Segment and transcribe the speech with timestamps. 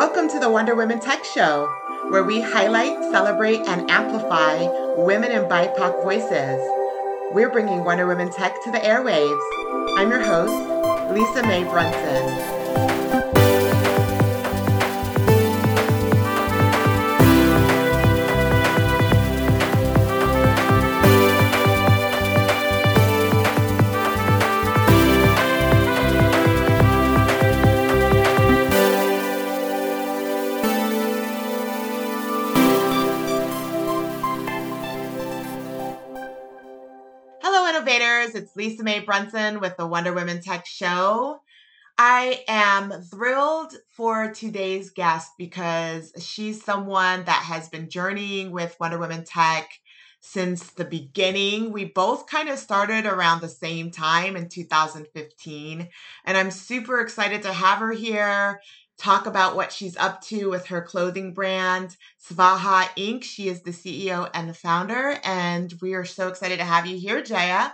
[0.00, 1.66] Welcome to the Wonder Women Tech Show,
[2.08, 4.62] where we highlight, celebrate, and amplify
[4.96, 6.58] women and BIPOC voices.
[7.34, 9.98] We're bringing Wonder Women Tech to the airwaves.
[9.98, 10.54] I'm your host,
[11.12, 12.49] Lisa Mae Brunson.
[38.56, 41.40] Lisa Mae Brunson with the Wonder Women Tech Show.
[41.98, 48.98] I am thrilled for today's guest because she's someone that has been journeying with Wonder
[48.98, 49.70] Women Tech
[50.20, 51.72] since the beginning.
[51.72, 55.88] We both kind of started around the same time in 2015.
[56.24, 58.60] And I'm super excited to have her here
[59.00, 63.24] talk about what she's up to with her clothing brand, Svaha Inc.
[63.24, 66.98] She is the CEO and the founder, and we are so excited to have you
[66.98, 67.72] here, Jaya.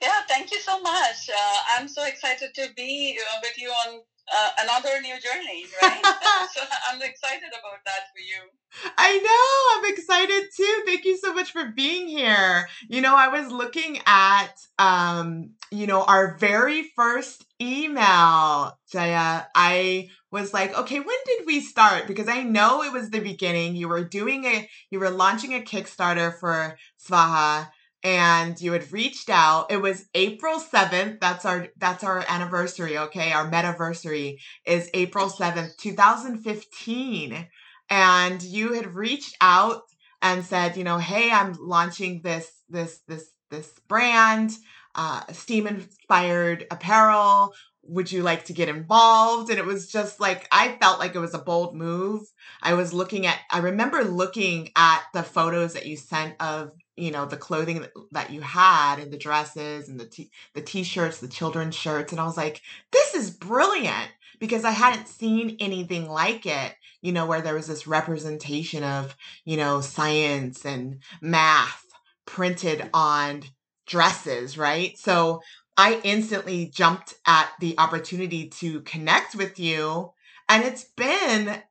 [0.00, 1.28] Yeah, thank you so much.
[1.28, 4.00] Uh, I'm so excited to be uh, with you on
[4.32, 6.00] uh, another new journey, right?
[6.54, 6.60] so
[6.90, 8.48] I'm excited about that for you.
[8.96, 9.88] I know.
[9.88, 10.82] I'm excited too.
[10.86, 12.68] Thank you so much for being here.
[12.88, 19.46] You know, I was looking at um, you know, our very first email, Jaya.
[19.54, 22.06] I was like, okay, when did we start?
[22.06, 23.74] Because I know it was the beginning.
[23.74, 27.68] You were doing a you were launching a Kickstarter for Svaha
[28.04, 29.70] and you had reached out.
[29.70, 31.20] It was April 7th.
[31.20, 33.32] That's our that's our anniversary, okay?
[33.32, 37.46] Our metaversary is April 7th, 2015.
[37.90, 39.82] And you had reached out
[40.22, 44.52] and said, you know, hey, I'm launching this this this this brand,
[44.94, 47.52] uh, steam inspired apparel.
[47.88, 49.50] Would you like to get involved?
[49.50, 52.22] And it was just like I felt like it was a bold move.
[52.62, 57.10] I was looking at I remember looking at the photos that you sent of you
[57.10, 61.28] know the clothing that, you had and the dresses and the t- the t-shirts the
[61.28, 62.60] children's shirts and i was like
[62.92, 67.68] this is brilliant because i hadn't seen anything like it you know where there was
[67.68, 71.84] this representation of you know science and math
[72.26, 73.42] printed on
[73.86, 75.40] dresses right so
[75.78, 80.12] i instantly jumped at the opportunity to connect with you
[80.48, 81.62] and it's been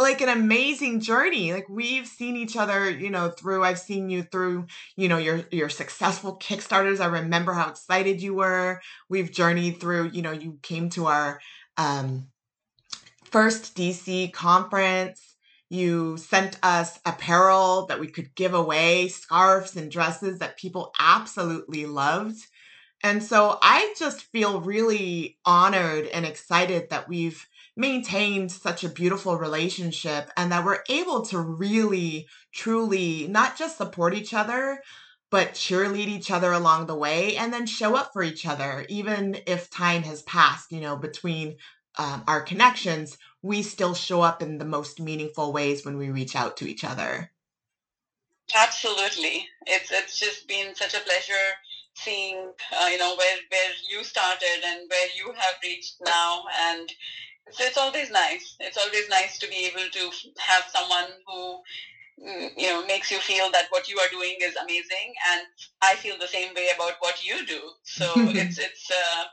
[0.00, 1.52] like an amazing journey.
[1.52, 4.66] Like we've seen each other, you know, through I've seen you through,
[4.96, 7.00] you know, your your successful Kickstarters.
[7.00, 8.80] I remember how excited you were.
[9.08, 11.40] We've journeyed through, you know, you came to our
[11.76, 12.28] um
[13.24, 15.36] first DC conference.
[15.68, 21.86] You sent us apparel that we could give away, scarves and dresses that people absolutely
[21.86, 22.38] loved.
[23.02, 27.46] And so I just feel really honored and excited that we've
[27.76, 34.12] maintained such a beautiful relationship and that we're able to really, truly not just support
[34.12, 34.82] each other,
[35.30, 38.84] but cheerlead each other along the way and then show up for each other.
[38.88, 41.56] Even if time has passed, you know, between
[41.98, 46.36] um, our connections, we still show up in the most meaningful ways when we reach
[46.36, 47.30] out to each other.
[48.54, 49.48] Absolutely.
[49.66, 51.54] It's, it's just been such a pleasure
[51.94, 56.44] seeing, uh, you know, where, where you started and where you have reached now.
[56.70, 56.90] And
[57.50, 58.56] so it's always nice.
[58.60, 61.60] It's always nice to be able to have someone who
[62.24, 65.42] mm, you know makes you feel that what you are doing is amazing, and
[65.82, 67.60] I feel the same way about what you do.
[67.84, 68.90] So it's it's.
[68.90, 69.24] Uh,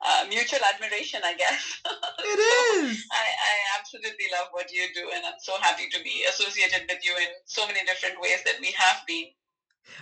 [0.00, 1.80] uh, mutual admiration, I guess.
[2.22, 3.06] It so is.
[3.12, 6.98] I, I absolutely love what you do, and I'm so happy to be associated with
[7.04, 9.26] you in so many different ways that we have been.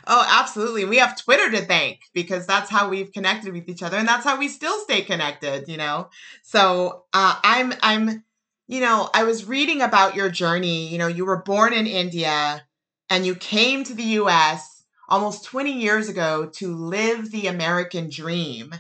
[0.07, 0.85] Oh, absolutely.
[0.85, 4.25] We have Twitter to thank because that's how we've connected with each other and that's
[4.25, 6.11] how we still stay connected, you know.
[6.43, 8.25] So, uh, I'm I'm
[8.69, 12.67] you know, I was reading about your journey, you know, you were born in India
[13.09, 18.75] and you came to the US almost 20 years ago to live the American dream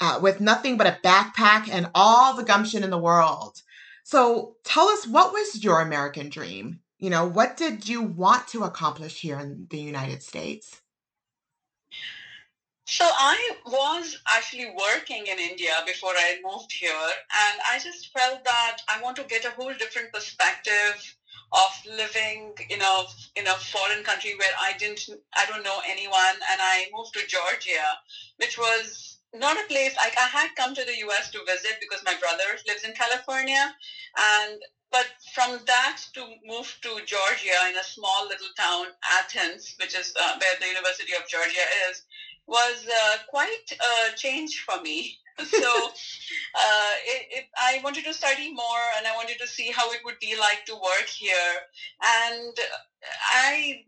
[0.00, 3.62] uh, with nothing but a backpack and all the gumption in the world.
[4.04, 6.80] So, tell us what was your American dream?
[7.02, 10.82] You know, what did you want to accomplish here in the United States?
[12.86, 17.08] So I was actually working in India before I moved here,
[17.42, 21.16] and I just felt that I want to get a whole different perspective
[21.52, 22.94] of living in a
[23.34, 27.26] in a foreign country where I didn't I don't know anyone, and I moved to
[27.26, 27.84] Georgia,
[28.36, 32.04] which was not a place like I had come to the US to visit because
[32.06, 33.74] my brother lives in California
[34.16, 39.96] and but from that to move to Georgia in a small little town, Athens, which
[39.96, 42.02] is uh, where the University of Georgia is,
[42.46, 45.16] was uh, quite a change for me.
[45.44, 45.86] so
[46.54, 50.00] uh, it, it, I wanted to study more and I wanted to see how it
[50.04, 51.54] would be like to work here.
[52.02, 52.54] And
[53.30, 53.84] I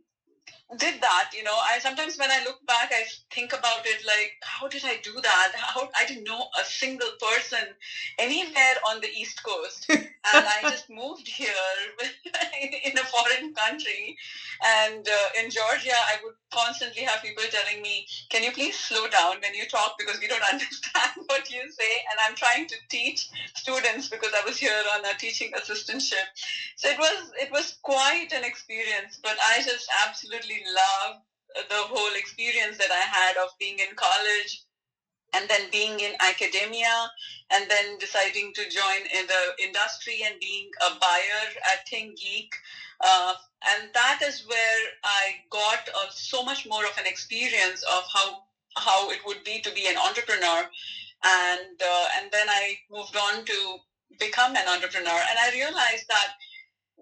[0.79, 1.57] did that you know.
[1.71, 5.13] I sometimes when i look back i think about it like how did i do
[5.23, 5.53] that?
[5.55, 7.69] How i didn't know a single person
[8.19, 9.87] anywhere on the east coast.
[10.35, 11.53] And i just moved here
[12.85, 14.17] in a foreign country.
[14.65, 19.07] And uh, in georgia i would constantly have people telling me can you please slow
[19.09, 19.97] down when you talk?
[19.99, 21.93] Because we don't understand what you say.
[22.11, 26.27] And i'm trying to teach students because i was here on a teaching assistantship.
[26.77, 31.23] So it was it was quite an experience but i just absolutely love
[31.55, 34.65] the whole experience that I had of being in college
[35.35, 37.11] and then being in academia
[37.51, 42.49] and then deciding to join in the industry and being a buyer at ThinkGeek.
[43.01, 43.35] Uh,
[43.69, 48.45] and that is where I got uh, so much more of an experience of how
[48.77, 50.69] how it would be to be an entrepreneur.
[51.25, 53.77] And uh, and then I moved on to
[54.19, 55.21] become an entrepreneur.
[55.31, 56.31] And I realized that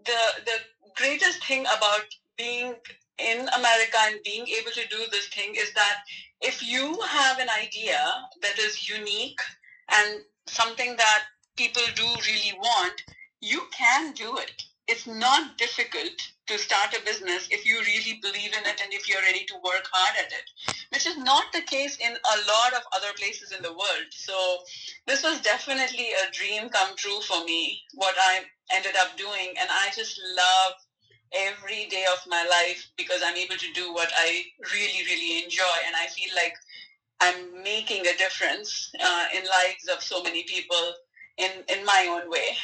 [0.05, 0.59] the the
[0.97, 2.07] greatest thing about
[2.37, 2.75] being
[3.23, 5.99] in America and being able to do this thing is that
[6.41, 8.01] if you have an idea
[8.43, 9.41] that is unique
[9.91, 11.25] and something that
[11.57, 13.03] people do really want,
[13.41, 14.63] you can do it.
[14.89, 16.17] It's not difficult
[16.49, 19.55] to start a business if you really believe in it and if you're ready to
[19.65, 20.45] work hard at it,
[20.93, 24.09] which is not the case in a lot of other places in the world.
[24.11, 24.59] So
[25.07, 28.43] this was definitely a dream come true for me, what I
[28.73, 29.55] ended up doing.
[29.61, 30.73] And I just love
[31.35, 35.77] every day of my life because I'm able to do what I really, really enjoy.
[35.87, 36.55] And I feel like
[37.21, 40.95] I'm making a difference uh, in lives of so many people
[41.39, 42.57] in, in my own way.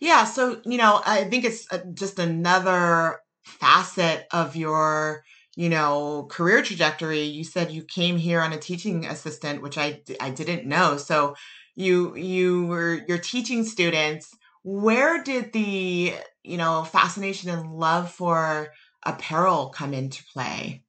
[0.00, 0.24] Yeah.
[0.24, 5.24] So, you know, I think it's uh, just another facet of your
[5.56, 10.00] you know career trajectory you said you came here on a teaching assistant which i
[10.20, 11.34] i didn't know so
[11.74, 14.36] you you were you're teaching students
[14.68, 18.68] where did the you know fascination and love for
[19.02, 20.84] apparel come into play?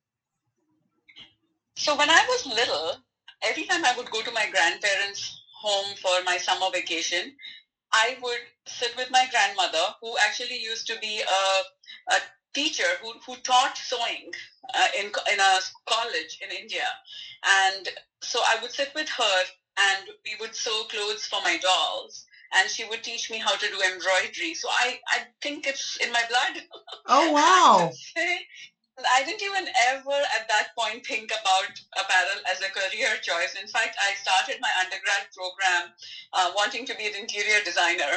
[1.78, 2.98] So when i was little
[3.42, 7.34] every time i would go to my grandparents home for my summer vacation
[7.94, 12.18] i would sit with my grandmother who actually used to be a, a
[12.54, 14.30] teacher who, who taught sewing
[14.74, 16.90] uh, in, in a college in india.
[17.64, 17.88] And
[18.22, 19.40] so i would sit with her
[19.88, 23.68] and we would sew clothes for my dolls and she would teach me how to
[23.68, 24.54] do embroidery.
[24.54, 26.64] So I, I think it's in my blood.
[27.08, 27.92] Oh wow.
[29.00, 33.56] I didn't even ever at that point think about apparel as a career choice.
[33.56, 35.94] In fact, I started my undergrad program
[36.34, 38.12] uh, wanting to be an interior designer.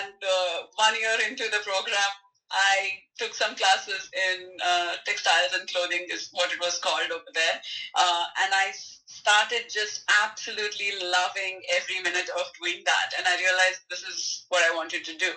[0.00, 2.10] And uh, one year into the program,
[2.50, 7.30] I took some classes in uh, textiles and clothing is what it was called over
[7.34, 7.60] there.
[7.94, 8.72] Uh, and I
[9.06, 13.10] started just absolutely loving every minute of doing that.
[13.18, 15.32] And I realized this is what I wanted to do.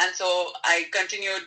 [0.00, 1.42] And so I continued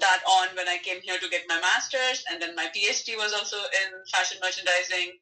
[0.00, 2.24] that on when I came here to get my master's.
[2.30, 5.12] And then my PhD was also in fashion merchandising.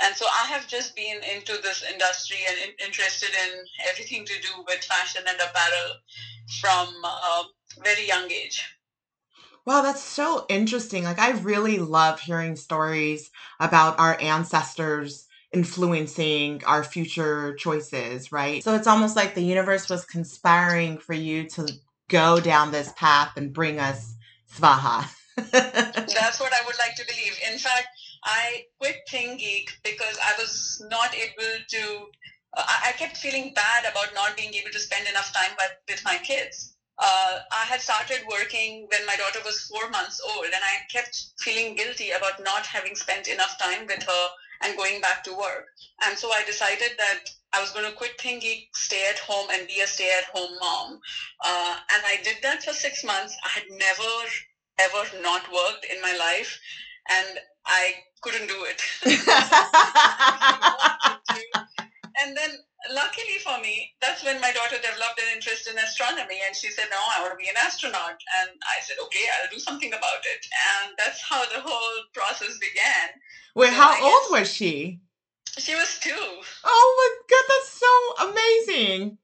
[0.00, 4.40] And so I have just been into this industry and in, interested in everything to
[4.40, 5.96] do with fashion and apparel
[6.60, 7.44] from a
[7.82, 8.64] very young age.
[9.64, 11.04] Wow, that's so interesting.
[11.04, 13.30] Like, I really love hearing stories
[13.60, 18.62] about our ancestors influencing our future choices, right?
[18.62, 21.68] So it's almost like the universe was conspiring for you to
[22.08, 24.14] go down this path and bring us
[24.50, 25.06] Svaha.
[25.36, 27.38] That's what I would like to believe.
[27.52, 27.88] In fact,
[28.24, 32.06] I quit ThinkGeek because I was not able to.
[32.56, 36.04] Uh, I kept feeling bad about not being able to spend enough time with, with
[36.04, 36.74] my kids.
[36.98, 41.26] Uh, I had started working when my daughter was four months old, and I kept
[41.38, 44.28] feeling guilty about not having spent enough time with her
[44.62, 45.66] and going back to work.
[46.04, 47.20] And so I decided that
[47.52, 51.00] I was going to quit ThinkGeek, stay at home, and be a stay-at-home mom.
[51.44, 53.36] Uh, and I did that for six months.
[53.44, 54.12] I had never,
[54.80, 56.58] ever not worked in my life,
[57.10, 58.82] and I couldn't do it.
[62.22, 62.50] and then
[62.94, 66.86] luckily for me, that's when my daughter developed an interest in astronomy and she said,
[66.90, 68.22] no, I want to be an astronaut.
[68.40, 70.46] And I said, okay, I'll do something about it.
[70.80, 73.10] And that's how the whole process began.
[73.54, 75.00] Wait, so how I old was she?
[75.56, 76.42] She was two.
[76.64, 77.94] Oh my God, that's so
[78.30, 79.18] amazing.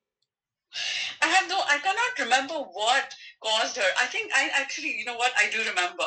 [1.22, 3.90] I have no, I cannot remember what caused her.
[4.00, 6.06] I think I actually, you know what, I do remember.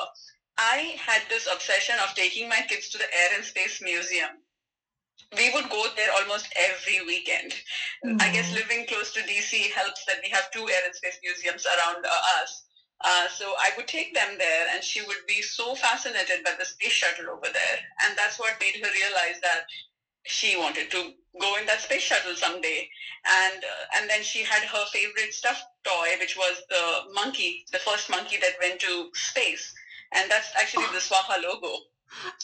[0.58, 4.30] I had this obsession of taking my kids to the Air and Space Museum
[5.36, 7.54] we would go there almost every weekend.
[8.06, 8.22] Mm-hmm.
[8.22, 11.66] I guess living close to DC helps that we have two air and space museums
[11.66, 12.64] around uh, us.
[13.02, 16.66] Uh, so I would take them there, and she would be so fascinated by the
[16.66, 19.66] space shuttle over there, and that's what made her realize that
[20.26, 22.90] she wanted to go in that space shuttle someday.
[23.26, 27.80] And uh, and then she had her favorite stuffed toy, which was the monkey, the
[27.80, 29.74] first monkey that went to space,
[30.14, 31.74] and that's actually the Svaha logo.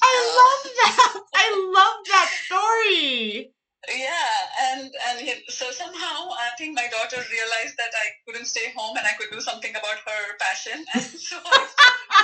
[0.01, 1.21] I um, love that.
[1.35, 3.53] I love that story.
[3.89, 8.95] Yeah, and and so somehow I think my daughter realized that I couldn't stay home
[8.95, 11.67] and I could do something about her passion, and so I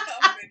[0.08, 0.50] started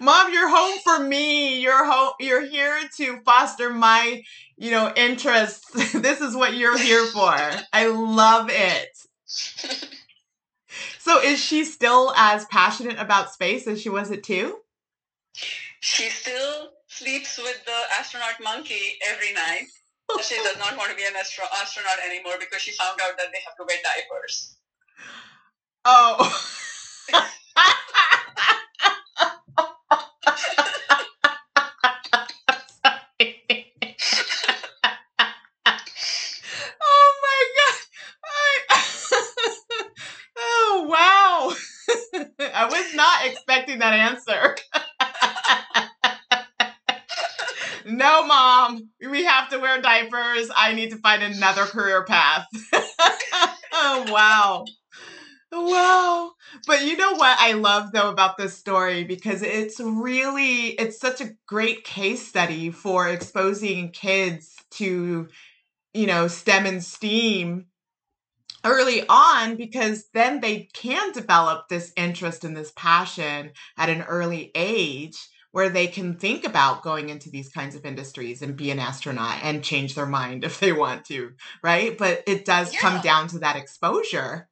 [0.00, 1.60] Mom, you're home for me.
[1.60, 2.12] You're home.
[2.18, 4.22] You're here to foster my,
[4.56, 5.70] you know, interests.
[5.92, 7.34] this is what you're here for.
[7.72, 8.88] I love it.
[11.12, 14.60] So, is she still as passionate about space as she was at two?
[15.80, 19.66] She still sleeps with the astronaut monkey every night.
[20.22, 23.26] she does not want to be an astro- astronaut anymore because she found out that
[23.30, 24.56] they have to wear diapers.
[25.84, 26.16] Oh.
[27.12, 27.30] oh
[43.72, 44.56] expecting that answer.
[47.86, 50.50] no, mom, we have to wear diapers.
[50.54, 52.46] I need to find another career path.
[53.72, 54.64] oh, wow.
[55.54, 56.32] Wow.
[56.66, 61.20] But you know what I love though about this story because it's really it's such
[61.20, 65.28] a great case study for exposing kids to
[65.92, 67.66] you know STEM and STEAM
[68.64, 74.50] early on because then they can develop this interest and this passion at an early
[74.54, 75.16] age
[75.52, 79.38] where they can think about going into these kinds of industries and be an astronaut
[79.42, 81.96] and change their mind if they want to, right?
[81.96, 82.80] But it does Yeah.
[82.80, 84.48] come down to that exposure.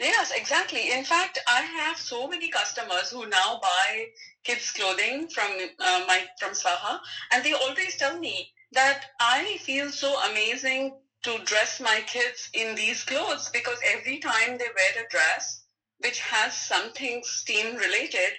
[0.00, 0.90] Yes, exactly.
[0.92, 4.06] In fact, I have so many customers who now buy
[4.44, 7.00] kids' clothing from uh, my from Svaha,
[7.30, 12.74] and they always tell me that I feel so amazing to dress my kids in
[12.74, 15.62] these clothes because every time they wear a dress
[15.98, 18.32] which has something STEAM related,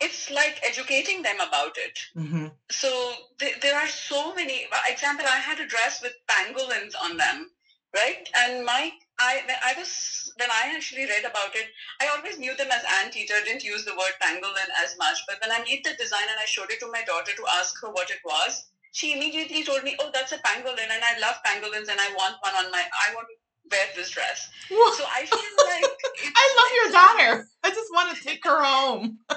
[0.00, 1.98] it's like educating them about it.
[2.14, 2.90] hmm So
[3.38, 4.66] th- there are so many.
[4.70, 7.50] For example, I had a dress with pangolins on them,
[7.94, 8.28] right?
[8.42, 11.68] And my I I was when I actually read about it,
[12.00, 13.40] I always knew them as anteater.
[13.44, 15.18] Didn't use the word pangolin as much.
[15.28, 17.80] But when I made the design and I showed it to my daughter to ask
[17.82, 18.66] her what it was,
[18.96, 22.36] she immediately told me, "Oh, that's a pangolin, and I love pangolins, and I want
[22.40, 22.82] one on my.
[23.06, 23.36] I want to
[23.70, 25.84] wear this dress." So I feel like
[26.42, 27.48] I love your daughter.
[27.62, 29.18] I just want to take her home.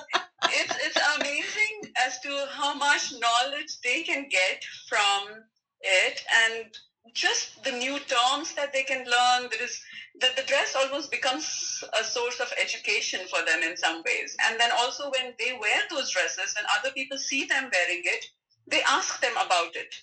[0.59, 5.43] it's it's amazing as to how much knowledge they can get from
[5.81, 6.65] it and
[7.13, 9.81] just the new terms that they can learn there is
[10.21, 14.59] the, the dress almost becomes a source of education for them in some ways and
[14.59, 18.25] then also when they wear those dresses when other people see them wearing it
[18.69, 19.93] they ask them about it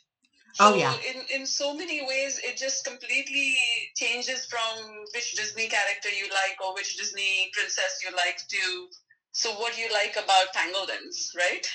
[0.59, 0.95] Oh, yeah.
[1.11, 3.55] in, in so many ways it just completely
[3.95, 8.89] changes from which disney character you like or which disney princess you like to
[9.37, 11.67] so what do you like about pangolins, right?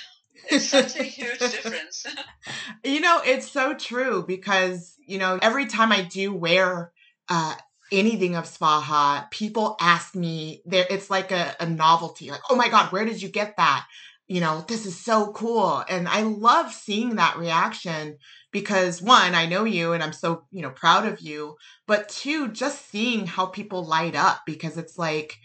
[0.50, 2.08] It's such a huge difference.
[2.84, 6.92] You know, it's so true because, you know, every time I do wear
[7.30, 7.54] uh,
[7.92, 12.68] anything of Svaha, people ask me, there it's like a, a novelty, like, oh my
[12.68, 13.86] God, where did you get that?
[14.32, 15.84] You know, this is so cool.
[15.90, 18.18] And I love seeing that reaction
[18.54, 21.58] because one, I know you and I'm so, you know, proud of you.
[21.86, 25.38] But two, just seeing how people light up because it's like,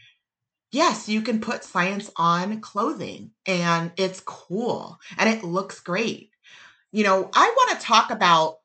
[0.71, 6.31] yes, you can put science on clothing and it's cool and it looks great.
[6.93, 8.59] You know, I want to talk about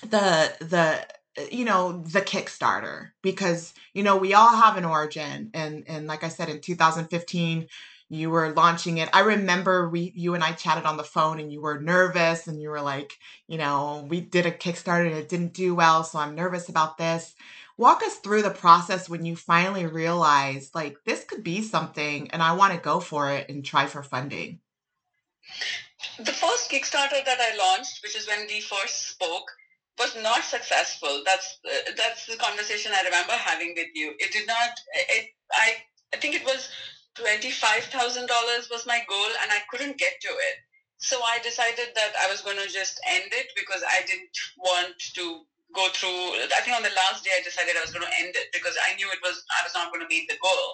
[0.00, 1.06] the the
[1.50, 6.24] you know the Kickstarter because you know we all have an origin and and like
[6.24, 7.68] I said in 2015
[8.08, 9.08] you were launching it.
[9.12, 12.60] I remember we you and I chatted on the phone and you were nervous and
[12.60, 13.18] you were like,
[13.48, 16.98] you know, we did a Kickstarter and it didn't do well, so I'm nervous about
[16.98, 17.34] this.
[17.76, 22.42] Walk us through the process when you finally realized like this could be something and
[22.42, 24.60] I want to go for it and try for funding.
[26.18, 29.50] the first Kickstarter that I launched, which is when we first spoke,
[29.98, 31.22] was not successful.
[31.24, 34.14] That's uh, that's the conversation I remember having with you.
[34.18, 34.70] It did not.
[34.94, 35.76] It, I
[36.12, 36.68] I think it was
[37.14, 40.56] twenty five thousand dollars was my goal, and I couldn't get to it.
[40.98, 44.98] So I decided that I was going to just end it because I didn't want
[45.14, 45.44] to
[45.74, 46.38] go through.
[46.54, 48.76] I think on the last day I decided I was going to end it because
[48.88, 50.66] I knew it was I was not going to meet the goal.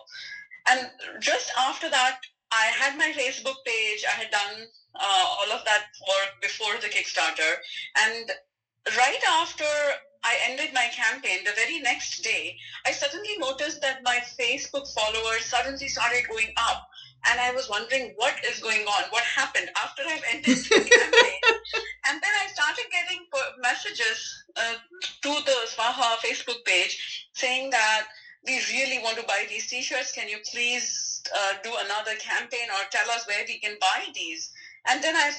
[0.68, 2.20] And just after that,
[2.52, 4.04] I had my Facebook page.
[4.06, 7.58] I had done uh, all of that work before the Kickstarter,
[7.96, 8.30] and
[8.96, 9.64] right after
[10.22, 15.44] I ended my campaign, the very next day, I suddenly noticed that my Facebook followers
[15.44, 16.88] suddenly started going up.
[17.26, 21.40] And I was wondering what is going on, what happened after I've ended the campaign.
[22.08, 23.26] and then I started getting
[23.60, 24.74] messages uh,
[25.22, 28.06] to the Svaha Facebook page saying that
[28.46, 30.12] we really want to buy these t-shirts.
[30.12, 34.50] Can you please uh, do another campaign or tell us where we can buy these?
[34.88, 35.30] And then I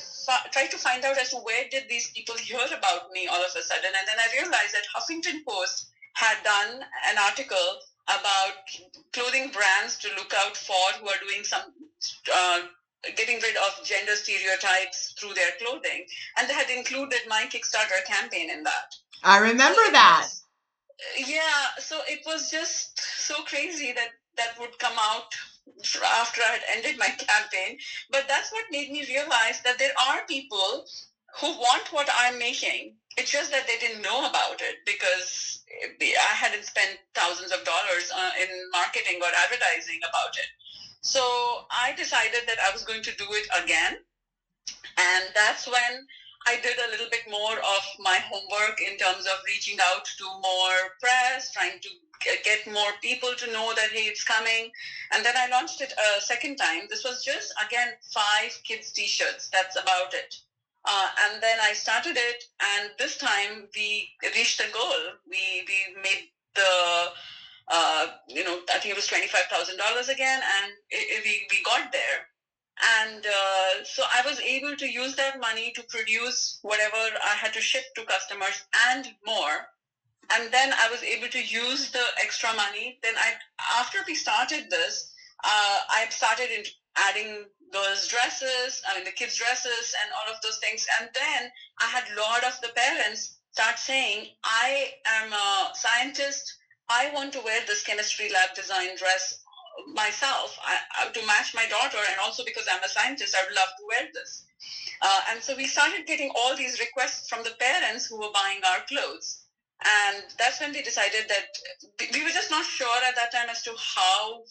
[0.51, 3.55] tried to find out as to where did these people hear about me all of
[3.55, 3.91] a sudden.
[3.97, 8.65] And then I realized that Huffington Post had done an article about
[9.13, 11.61] clothing brands to look out for who are doing some
[12.33, 12.61] uh,
[13.15, 16.05] getting rid of gender stereotypes through their clothing.
[16.37, 18.95] And they had included my Kickstarter campaign in that.
[19.23, 20.21] I remember so that.
[20.23, 20.43] Was,
[21.27, 25.33] yeah, so it was just so crazy that that would come out
[26.05, 27.77] after I had ended my campaign.
[28.09, 30.85] But that's what made me realize that there are people
[31.39, 32.95] who want what I'm making.
[33.17, 38.11] It's just that they didn't know about it because I hadn't spent thousands of dollars
[38.15, 40.47] uh, in marketing or advertising about it.
[41.01, 43.97] So I decided that I was going to do it again.
[44.97, 46.05] And that's when
[46.47, 50.25] I did a little bit more of my homework in terms of reaching out to
[50.25, 51.89] more press, trying to
[52.43, 54.71] get more people to know that hey it's coming.
[55.13, 56.83] And then i launched it a second time.
[56.89, 59.49] This was just again five kids t-shirts.
[59.49, 60.35] That's about it.
[60.85, 62.43] Uh, and then i started it.
[62.61, 65.01] And this time we reached the goal.
[65.29, 67.11] We we made the
[67.67, 70.41] uh, you know i think it was $25000 again.
[70.41, 72.27] And it, it, we, we got there.
[73.03, 77.53] And uh, so i was able to use that money to produce whatever i had
[77.53, 79.67] to ship to customers and more
[80.29, 82.99] and then I was able to use the extra money.
[83.03, 83.33] Then I,
[83.79, 85.11] after we started this,
[85.43, 90.59] uh, I started adding those dresses, I mean the kids' dresses and all of those
[90.59, 90.85] things.
[90.99, 96.57] And then I had a lot of the parents start saying, I am a scientist.
[96.89, 99.39] I want to wear this chemistry lab design dress
[99.93, 101.97] myself I, to match my daughter.
[102.09, 104.45] And also because I'm a scientist, I would love to wear this.
[105.01, 108.61] Uh, and so we started getting all these requests from the parents who were buying
[108.65, 109.40] our clothes.
[109.81, 111.57] And that's when we decided that
[112.13, 114.43] we were just not sure at that time as to how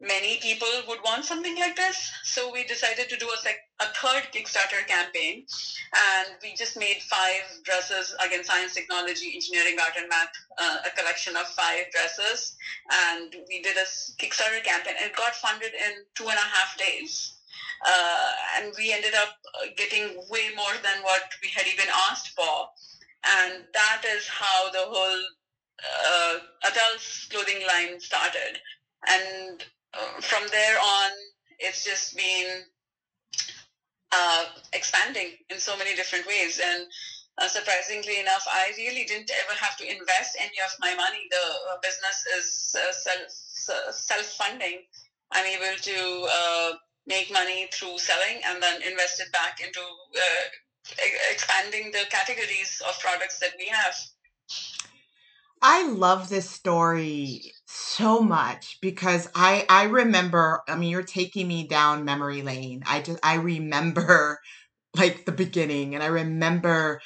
[0.00, 2.10] many people would want something like this.
[2.24, 5.46] So we decided to do a, sec- a third Kickstarter campaign.
[5.94, 10.90] And we just made five dresses, again, science, technology, engineering, art, and math, uh, a
[10.98, 12.56] collection of five dresses.
[12.92, 13.86] And we did a
[14.20, 14.94] Kickstarter campaign.
[15.00, 17.38] It got funded in two and a half days.
[17.86, 22.28] Uh, and we ended up uh, getting way more than what we had even asked
[22.30, 22.68] for
[23.24, 25.22] and that is how the whole
[25.82, 26.38] uh,
[26.70, 28.60] adults clothing line started.
[29.08, 31.10] And uh, from there on
[31.58, 32.62] it's just been
[34.12, 36.60] uh, expanding in so many different ways.
[36.64, 36.86] And
[37.38, 41.26] uh, surprisingly enough i really didn't ever have to invest any of my money.
[41.30, 44.82] The uh, business is uh, self self-funding.
[45.32, 49.80] I'm able to make money through selling and then invest it back into
[51.30, 53.94] expanding the categories of products that we have.
[55.62, 61.66] I love this story so much because I I remember I mean you're taking me
[61.66, 62.82] down memory lane.
[62.86, 64.40] I just I remember
[64.96, 67.00] like the beginning and I remember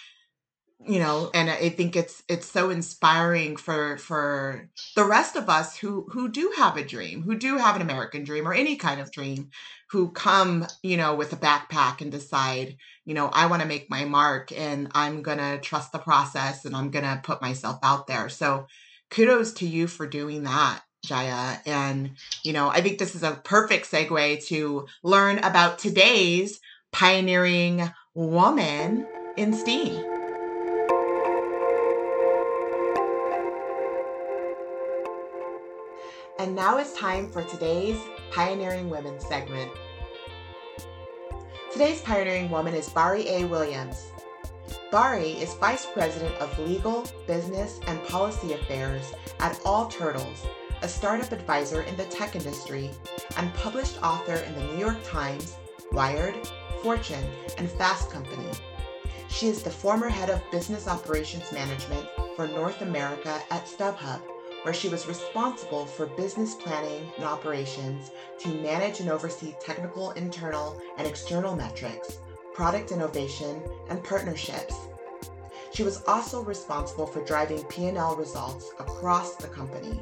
[0.87, 5.77] you know and i think it's it's so inspiring for for the rest of us
[5.77, 9.01] who who do have a dream who do have an american dream or any kind
[9.01, 9.51] of dream
[9.91, 12.77] who come you know with a backpack and decide
[13.09, 16.67] you know i want to make my mark and i'm going to trust the process
[16.67, 18.29] and i'm going to put myself out there.
[18.29, 18.67] So
[19.11, 21.59] kudos to you for doing that jaya.
[21.65, 22.13] And
[22.45, 26.61] you know i think this is a perfect segue to learn about today's
[26.93, 29.07] pioneering woman
[29.39, 30.05] in steam
[36.39, 37.99] And now it's time for today's
[38.31, 39.73] Pioneering Women segment.
[41.79, 43.45] Today's Pioneering Woman is Bari A.
[43.45, 44.11] Williams.
[44.91, 50.45] Bari is Vice President of Legal, Business, and Policy Affairs at All Turtles,
[50.83, 52.91] a startup advisor in the tech industry,
[53.37, 55.55] and published author in the New York Times,
[55.93, 56.35] Wired,
[56.83, 57.25] Fortune,
[57.59, 58.51] and Fast Company.
[59.29, 64.21] She is the former head of business operations management for North America at StubHub
[64.63, 70.81] where she was responsible for business planning and operations to manage and oversee technical, internal,
[70.97, 72.19] and external metrics,
[72.55, 74.75] product innovation, and partnerships.
[75.73, 80.01] She was also responsible for driving P&L results across the company.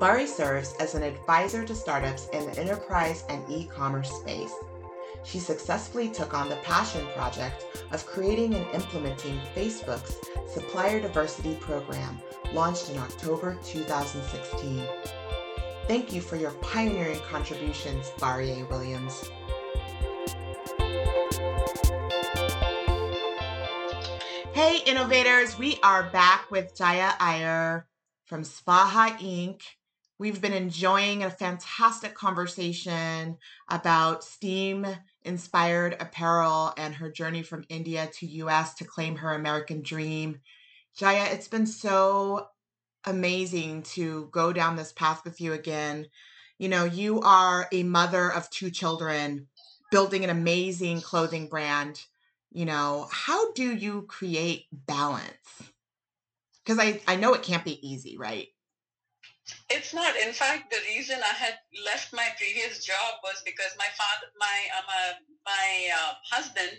[0.00, 4.52] Bari serves as an advisor to startups in the enterprise and e-commerce space.
[5.24, 10.16] she successfully took on the passion project of creating and implementing Facebook's
[10.52, 12.20] Supplier Diversity Program,
[12.54, 14.84] launched in October 2016.
[15.88, 19.28] Thank you for your pioneering contributions, Bari Williams.
[24.52, 27.88] Hey, innovators, we are back with Jaya Iyer
[28.24, 29.60] from Svaha Inc.
[30.20, 33.36] We've been enjoying a fantastic conversation
[33.68, 34.86] about STEAM
[35.22, 40.38] inspired apparel and her journey from India to US to claim her American dream.
[40.94, 42.48] Jaya, it's been so
[43.04, 46.06] amazing to go down this path with you again.
[46.58, 49.48] You know, you are a mother of two children,
[49.90, 52.04] building an amazing clothing brand.
[52.52, 55.64] You know, how do you create balance?
[56.64, 58.48] Because I, I know it can't be easy, right?
[59.68, 60.16] It's not.
[60.16, 64.58] In fact, the reason I had left my previous job was because my father, my
[64.78, 65.12] um, uh,
[65.44, 66.70] my uh, husband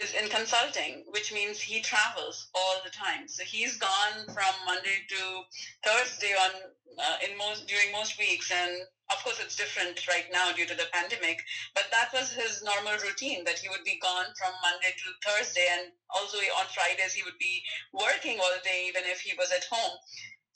[0.00, 3.26] is in consulting, which means he travels all the time.
[3.26, 5.42] So he's gone from Monday to
[5.84, 6.50] Thursday on
[6.98, 8.72] uh, in most during most weeks, and
[9.10, 11.42] of course it's different right now due to the pandemic.
[11.74, 15.66] But that was his normal routine that he would be gone from Monday to Thursday,
[15.78, 19.66] and also on Fridays he would be working all day, even if he was at
[19.70, 19.98] home.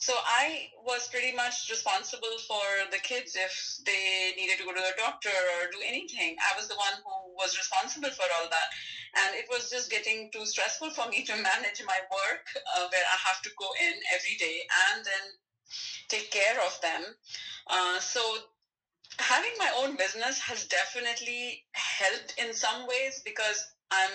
[0.03, 3.55] So I was pretty much responsible for the kids if
[3.87, 6.35] they needed to go to the doctor or do anything.
[6.43, 8.69] I was the one who was responsible for all that.
[9.15, 12.43] And it was just getting too stressful for me to manage my work
[12.75, 15.25] uh, where I have to go in every day and then
[16.09, 17.15] take care of them.
[17.69, 18.21] Uh, so
[19.21, 24.11] having my own business has definitely helped in some ways because I'm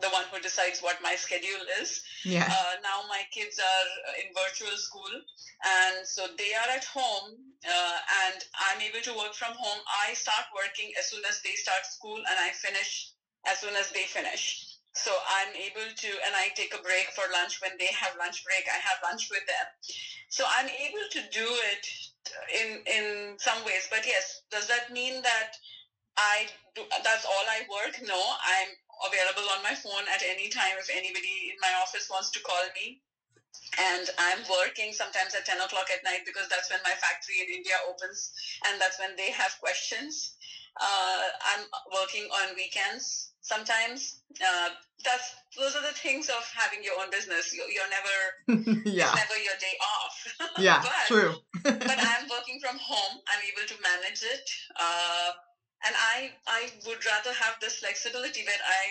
[0.00, 2.02] the one who decides what my schedule is.
[2.24, 2.46] Yeah.
[2.46, 3.88] Uh, now my kids are
[4.22, 5.10] in virtual school,
[5.64, 9.80] and so they are at home, uh, and I'm able to work from home.
[10.06, 13.12] I start working as soon as they start school, and I finish
[13.46, 14.66] as soon as they finish.
[14.94, 18.42] So I'm able to, and I take a break for lunch when they have lunch
[18.44, 18.66] break.
[18.66, 19.66] I have lunch with them.
[20.28, 21.84] So I'm able to do it
[22.50, 23.86] in in some ways.
[23.90, 25.54] But yes, does that mean that
[26.18, 26.82] I do?
[27.04, 27.94] That's all I work?
[28.06, 28.70] No, I'm
[29.04, 32.62] available on my phone at any time if anybody in my office wants to call
[32.74, 33.02] me.
[33.78, 37.62] And I'm working sometimes at 10 o'clock at night because that's when my factory in
[37.62, 38.32] India opens
[38.66, 40.34] and that's when they have questions.
[40.80, 44.20] Uh, I'm working on weekends sometimes.
[44.36, 44.70] Uh,
[45.04, 47.54] that's those are the things of having your own business.
[47.54, 50.16] You're, you're never, yeah, never your day off.
[50.58, 51.34] yeah, but, true.
[51.62, 53.20] but I'm working from home.
[53.26, 54.44] I'm able to manage it.
[54.78, 55.30] Uh,
[55.86, 58.82] and I I would rather have this flexibility where I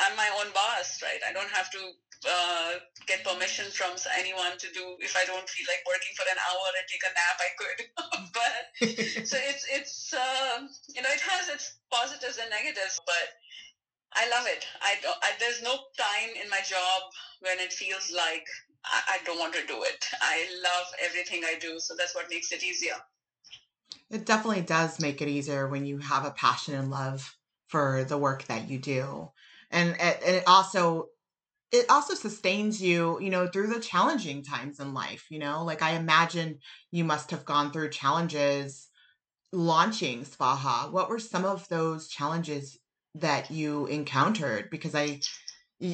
[0.00, 1.20] I'm my own boss, right?
[1.28, 1.82] I don't have to
[2.24, 2.72] uh,
[3.06, 4.96] get permission from anyone to do.
[5.00, 7.78] If I don't feel like working for an hour and take a nap, I could.
[8.38, 8.62] but
[9.28, 13.26] so it's it's uh, you know it has its positives and negatives, but
[14.14, 14.64] I love it.
[14.80, 17.00] I, don't, I there's no time in my job
[17.40, 18.44] when it feels like
[18.84, 20.04] I, I don't want to do it.
[20.20, 22.96] I love everything I do, so that's what makes it easier.
[24.12, 27.34] It definitely does make it easier when you have a passion and love
[27.68, 29.30] for the work that you do.
[29.70, 31.06] And it, it also
[31.72, 35.64] it also sustains you, you know, through the challenging times in life, you know?
[35.64, 36.58] Like I imagine
[36.90, 38.88] you must have gone through challenges
[39.52, 40.92] launching Svaha.
[40.92, 42.78] What were some of those challenges
[43.14, 45.20] that you encountered because I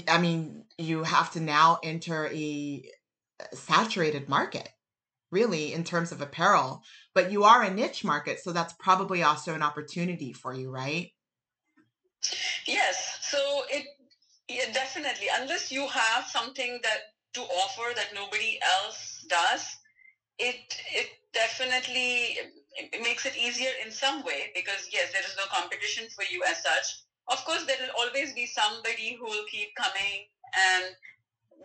[0.08, 2.84] I mean, you have to now enter a
[3.54, 4.68] saturated market
[5.30, 6.82] really in terms of apparel
[7.14, 11.12] but you are a niche market so that's probably also an opportunity for you right?
[12.66, 13.38] Yes so
[13.68, 13.84] it
[14.72, 19.76] definitely unless you have something that to offer that nobody else does
[20.38, 22.38] it it definitely
[22.78, 26.42] it makes it easier in some way because yes there is no competition for you
[26.48, 27.02] as such.
[27.28, 30.84] Of course there will always be somebody who will keep coming and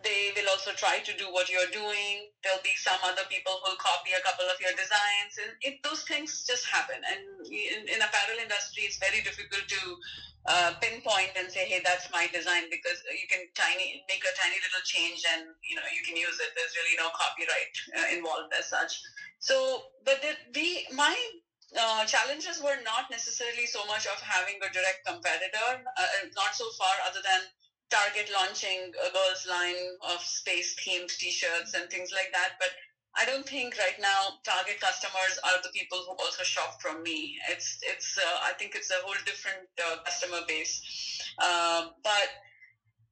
[0.02, 2.26] they will also try to do what you're doing.
[2.42, 6.02] There'll be some other people who'll copy a couple of your designs, and it, those
[6.02, 6.98] things just happen.
[6.98, 9.80] And in, in apparel industry, it's very difficult to
[10.50, 14.58] uh, pinpoint and say, "Hey, that's my design," because you can tiny make a tiny
[14.58, 16.50] little change, and you know you can use it.
[16.58, 18.98] There's really no copyright uh, involved as such.
[19.38, 21.14] So, but the, the my
[21.78, 26.66] uh, challenges were not necessarily so much of having a direct competitor, uh, not so
[26.78, 27.40] far other than
[27.90, 32.56] Target launching a girls line of space themed t-shirts and things like that.
[32.58, 32.70] But
[33.16, 37.38] I don't think right now Target customers are the people who also shop from me.
[37.50, 40.82] It's it's uh, I think it's a whole different uh, customer base.
[41.38, 42.28] Uh, but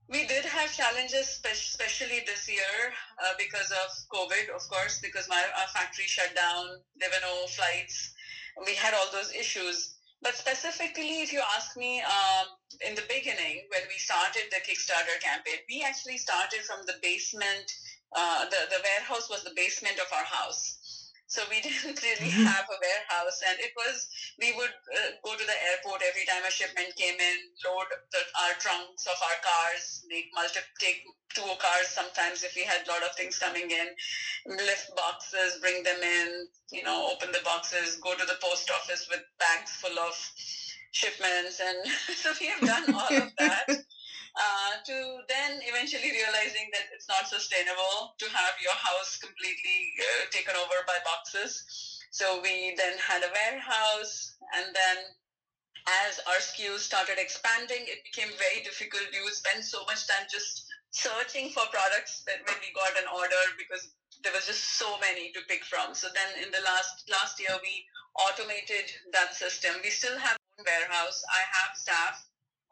[0.08, 5.40] we did have challenges, especially this year uh, because of COVID, of course, because my
[5.58, 6.66] our factory shut down.
[6.98, 8.12] There were no flights.
[8.66, 9.94] We had all those issues.
[10.22, 12.46] But specifically, if you ask me, um,
[12.86, 17.74] in the beginning, when we started the Kickstarter campaign, we actually started from the basement.
[18.14, 21.01] Uh, the, the warehouse was the basement of our house.
[21.32, 22.44] So we didn't really mm-hmm.
[22.44, 24.04] have a warehouse, and it was
[24.36, 28.20] we would uh, go to the airport every time a shipment came in, load the,
[28.44, 31.00] our trunks of our cars, make multi take
[31.32, 33.88] two cars sometimes if we had a lot of things coming in,
[34.44, 36.28] lift boxes, bring them in,
[36.68, 40.12] you know, open the boxes, go to the post office with bags full of
[40.92, 41.80] shipments, and
[42.20, 43.72] so we have done all of that
[44.36, 44.96] uh, to
[45.28, 50.78] then eventually realizing that it's not sustainable to have your house completely uh, taken over
[50.86, 51.64] by boxes.
[52.10, 54.98] So we then had a warehouse, and then
[56.06, 59.02] as our SKUs started expanding, it became very difficult.
[59.12, 63.08] We would spend so much time just searching for products that when we got an
[63.08, 65.94] order because there was just so many to pick from.
[65.96, 67.84] So then in the last last year we
[68.28, 69.74] automated that system.
[69.82, 71.24] We still have one warehouse.
[71.32, 72.16] I have staff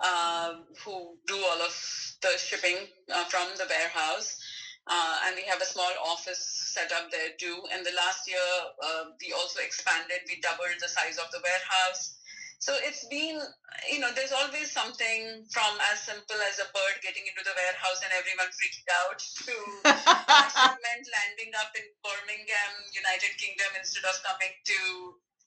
[0.00, 1.74] um, who do all of
[2.22, 4.40] the shipping uh, from the warehouse.
[4.86, 7.62] Uh, and we have a small office set up there too.
[7.72, 8.48] And the last year,
[8.82, 10.24] uh, we also expanded.
[10.26, 12.16] We doubled the size of the warehouse.
[12.60, 13.40] So it's been,
[13.88, 18.04] you know, there's always something from as simple as a bird getting into the warehouse
[18.04, 19.54] and everyone freaking out to
[20.52, 24.78] shipment landing up in Birmingham, United Kingdom, instead of coming to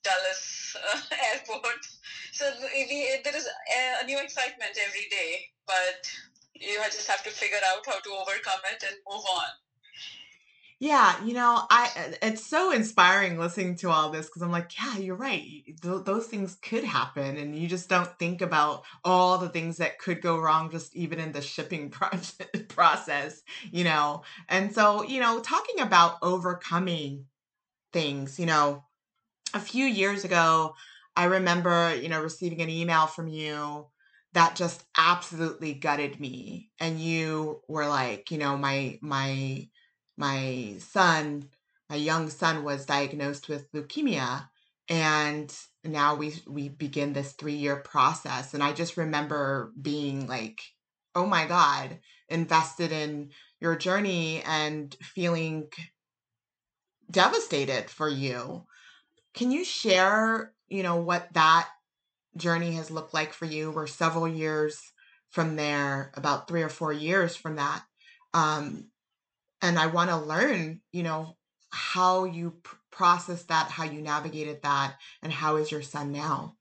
[0.04, 1.00] Dulles uh,
[1.32, 1.82] airport.
[2.32, 3.48] So we, there is
[4.02, 6.10] a new excitement every day, but
[6.54, 9.48] you just have to figure out how to overcome it and move on.
[10.80, 14.98] Yeah, you know, I it's so inspiring listening to all this because I'm like, yeah,
[14.98, 15.62] you're right.
[15.80, 19.98] Th- those things could happen, and you just don't think about all the things that
[19.98, 21.90] could go wrong, just even in the shipping
[22.68, 24.24] process, you know.
[24.48, 27.26] And so, you know, talking about overcoming
[27.92, 28.84] things, you know,
[29.54, 30.74] a few years ago,
[31.16, 33.86] I remember, you know, receiving an email from you
[34.32, 36.70] that just absolutely gutted me.
[36.80, 39.68] And you were like, you know, my my
[40.16, 41.50] my son,
[41.90, 44.48] my young son was diagnosed with leukemia
[44.88, 50.60] and now we we begin this 3-year process and I just remember being like,
[51.14, 55.70] "Oh my god, invested in your journey and feeling
[57.10, 58.66] devastated for you."
[59.34, 61.68] Can you share, you know, what that
[62.36, 63.70] journey has looked like for you?
[63.70, 64.80] We're several years
[65.30, 67.82] from there, about three or four years from that.
[68.32, 68.86] Um,
[69.60, 71.36] and I want to learn, you know,
[71.70, 76.56] how you pr- processed that, how you navigated that, and how is your son now?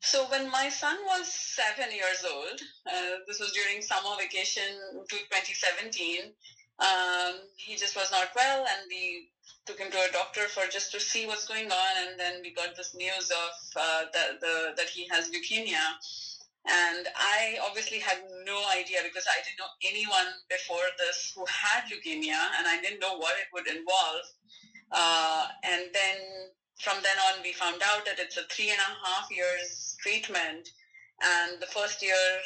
[0.00, 4.62] So when my son was seven years old, uh, this was during summer vacation
[5.08, 6.32] to 2017.
[6.78, 9.31] Um, he just was not well, and we
[9.66, 12.52] took him to a doctor for just to see what's going on, and then we
[12.52, 15.82] got this news of uh, that the that he has leukemia,
[16.66, 21.84] and I obviously had no idea because I didn't know anyone before this who had
[21.90, 24.26] leukemia, and I didn't know what it would involve.
[24.90, 26.18] Uh, and then
[26.80, 30.68] from then on, we found out that it's a three and a half years treatment,
[31.22, 32.38] and the first year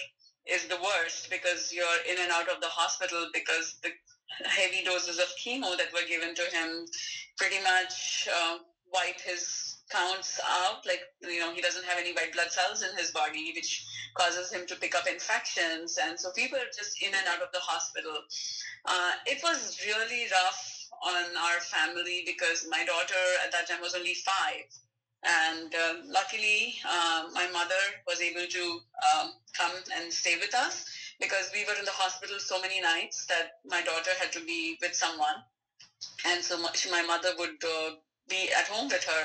[0.46, 3.90] is the worst because you're in and out of the hospital because the
[4.44, 6.86] heavy doses of chemo that were given to him
[7.36, 8.58] pretty much uh,
[8.92, 10.84] wipe his counts out.
[10.86, 14.52] Like, you know, he doesn't have any white blood cells in his body, which causes
[14.52, 15.98] him to pick up infections.
[16.02, 18.16] And so people are just in and out of the hospital.
[18.84, 20.72] Uh, it was really rough
[21.04, 24.64] on our family because my daughter at that time was only five.
[25.24, 27.74] And uh, luckily, uh, my mother
[28.06, 28.80] was able to
[29.18, 30.84] um, come and stay with us
[31.20, 34.78] because we were in the hospital so many nights that my daughter had to be
[34.80, 35.42] with someone.
[36.26, 37.90] And so much, my mother would uh,
[38.28, 39.24] be at home with her.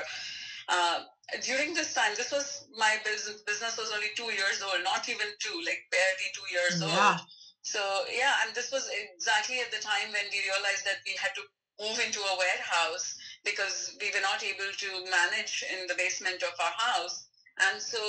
[0.68, 1.00] Uh,
[1.44, 3.42] during this time, this was my business.
[3.46, 7.18] Business was only two years old, not even two, like barely two years yeah.
[7.18, 7.20] old.
[7.62, 11.30] So yeah, and this was exactly at the time when we realized that we had
[11.38, 11.42] to
[11.80, 16.54] move into a warehouse because we were not able to manage in the basement of
[16.58, 17.26] our house.
[17.60, 18.00] And so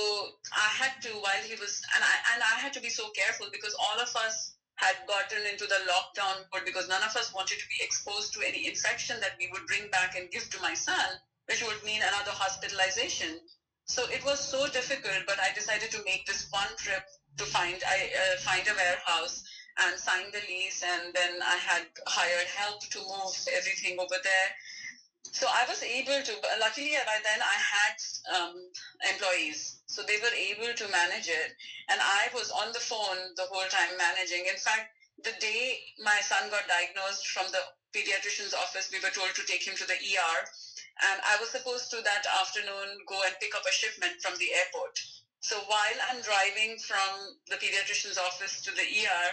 [0.56, 3.48] I had to, while he was, and I, and I had to be so careful
[3.52, 7.60] because all of us had gotten into the lockdown mode because none of us wanted
[7.60, 10.74] to be exposed to any infection that we would bring back and give to my
[10.74, 13.40] son, which would mean another hospitalization.
[13.86, 17.04] So it was so difficult, but I decided to make this one trip
[17.38, 19.44] to find I uh, find a warehouse
[19.84, 24.50] and sign the lease, and then I had hired help to move everything over there
[25.32, 27.96] so I was able to, luckily by then I had
[28.36, 28.56] um,
[29.08, 29.80] employees.
[29.88, 31.56] So they were able to manage it.
[31.90, 34.46] And I was on the phone the whole time managing.
[34.52, 34.92] In fact,
[35.24, 37.64] the day my son got diagnosed from the
[37.96, 40.38] pediatrician's office, we were told to take him to the ER.
[41.12, 44.54] And I was supposed to that afternoon go and pick up a shipment from the
[44.54, 45.00] airport.
[45.42, 49.28] So while I'm driving from the pediatrician's office to the ER,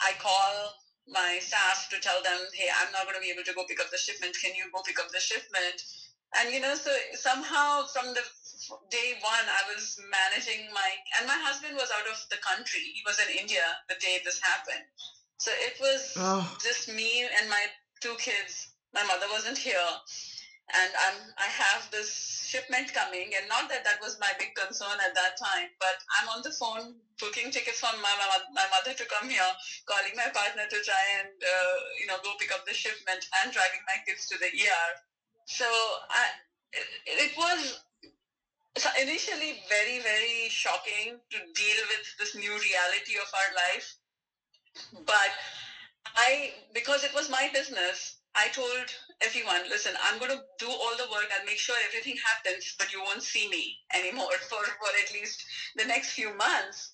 [0.00, 0.74] I call
[1.08, 3.80] my staff to tell them, hey, I'm not going to be able to go pick
[3.80, 4.36] up the shipment.
[4.42, 5.78] Can you go pick up the shipment?
[6.34, 8.22] And, you know, so somehow from the
[8.90, 12.80] day one, I was managing my, and my husband was out of the country.
[12.80, 14.84] He was in India the day this happened.
[15.38, 16.56] So it was oh.
[16.62, 17.64] just me and my
[18.00, 18.74] two kids.
[18.92, 19.86] My mother wasn't here.
[20.74, 24.98] And I'm, I have this shipment coming, and not that that was my big concern
[24.98, 28.14] at that time, but I'm on the phone booking tickets for my,
[28.52, 29.50] my, mother to come here,
[29.86, 33.52] calling my partner to try and uh, you know go pick up the shipment, and
[33.52, 34.90] driving my kids to the ER.
[35.46, 35.66] So
[36.10, 36.24] I,
[36.74, 37.78] it, it was
[39.00, 43.86] initially very very shocking to deal with this new reality of our life,
[45.06, 45.30] but
[46.16, 48.86] I because it was my business, I told
[49.22, 51.28] everyone, listen, I'm going to do all the work.
[51.32, 55.42] I'll make sure everything happens, but you won't see me anymore for, for at least
[55.76, 56.92] the next few months.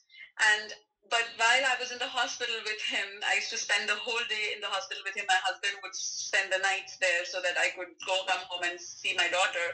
[0.55, 0.72] And
[1.11, 4.22] but while I was in the hospital with him, I used to spend the whole
[4.31, 5.26] day in the hospital with him.
[5.28, 8.81] My husband would spend the nights there so that I could go come home and
[8.81, 9.66] see my daughter.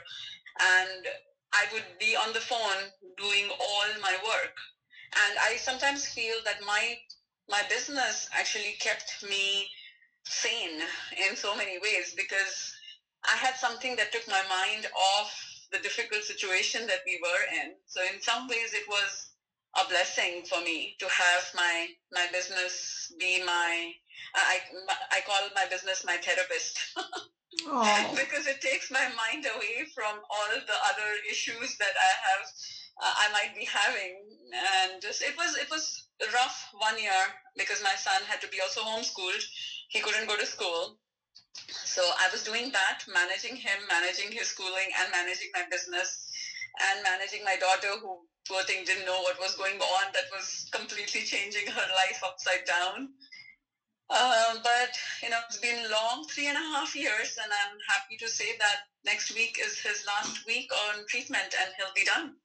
[0.59, 1.07] And
[1.53, 4.57] I would be on the phone doing all my work.
[5.29, 6.97] And I sometimes feel that my
[7.49, 9.69] my business actually kept me
[10.29, 10.81] sane
[11.29, 12.75] in so many ways because
[13.25, 15.33] I had something that took my mind off
[15.73, 17.75] the difficult situation that we were in.
[17.87, 19.31] So in some ways it was
[19.77, 23.93] a blessing for me to have my my business be my
[24.35, 24.61] I
[25.13, 26.79] I call my business my therapist.
[28.15, 32.47] because it takes my mind away from all the other issues that I have
[33.03, 37.25] uh, I might be having and just it was it was rough one year
[37.57, 39.43] because my son had to be also homeschooled
[39.89, 40.97] he couldn't go to school.
[41.85, 46.31] So I was doing that, managing him, managing his schooling, and managing my business,
[46.93, 50.05] and managing my daughter, who poor thing didn't know what was going on.
[50.13, 53.09] That was completely changing her life upside down.
[54.11, 58.17] Uh, but you know, it's been long, three and a half years, and I'm happy
[58.19, 62.37] to say that next week is his last week on treatment, and he'll be done.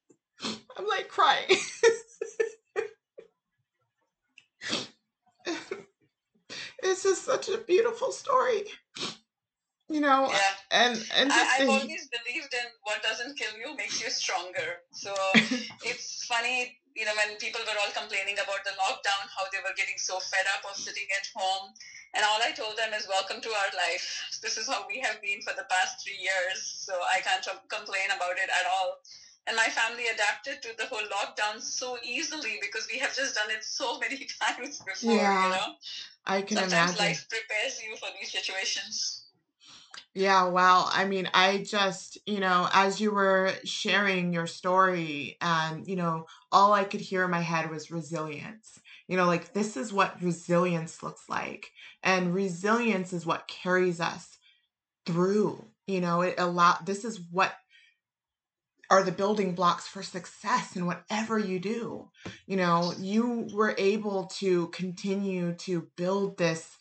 [0.76, 1.48] I'm like crying.
[6.84, 8.64] it's just such a beautiful story
[9.88, 10.54] you know yeah.
[10.70, 14.80] and and I, have always believed in what doesn't kill you makes you stronger.
[14.92, 15.12] So
[15.84, 19.76] it's funny you know when people were all complaining about the lockdown how they were
[19.76, 21.74] getting so fed up of sitting at home
[22.14, 24.06] and all i told them is welcome to our life.
[24.40, 28.08] This is how we have been for the past three years so i can't complain
[28.14, 29.04] about it at all
[29.46, 33.50] and my family adapted to the whole lockdown so easily because we have just done
[33.50, 35.74] it so many times before yeah, you know?
[36.26, 36.98] I can Sometimes imagine.
[36.98, 39.20] life prepares you for these situations.
[40.14, 45.88] Yeah wow i mean i just you know as you were sharing your story and
[45.88, 48.78] you know all i could hear in my head was resilience.
[49.08, 51.70] You know like this is what resilience looks like
[52.02, 54.38] and resilience is what carries us
[55.04, 56.22] through you know?
[56.22, 57.52] It allow this is what
[58.90, 62.10] are the building blocks for success in whatever you do.
[62.46, 66.76] You know, you were able to continue to build this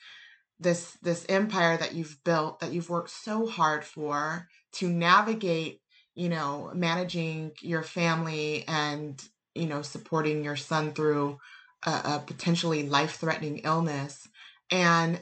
[0.60, 5.82] this this empire that you've built that you've worked so hard for to navigate,
[6.16, 9.22] you know, managing your family and,
[9.56, 11.38] you know, supporting your son through
[11.86, 14.28] a, a potentially life-threatening illness.
[14.72, 15.20] And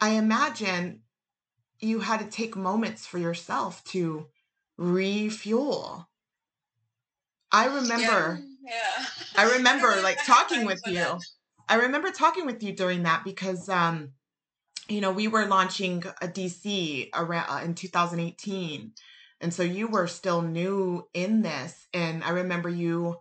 [0.00, 1.00] I imagine
[1.80, 4.28] you had to take moments for yourself to
[4.76, 6.08] refuel.
[7.52, 9.04] I remember yeah, yeah.
[9.36, 10.94] I remember like talking with you.
[10.94, 11.20] That.
[11.68, 14.12] I remember talking with you during that because um
[14.88, 18.92] you know, we were launching a DC around uh, in 2018.
[19.40, 23.16] And so you were still new in this and I remember you